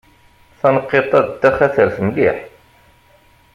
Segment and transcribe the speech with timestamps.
[0.59, 2.37] Taneqqiṭ-a d taxatart mliḥ.